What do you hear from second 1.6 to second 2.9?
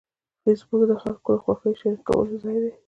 شریکولو ځای دی